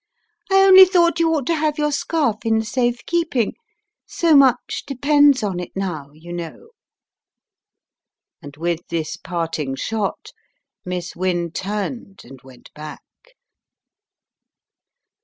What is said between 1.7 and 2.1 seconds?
your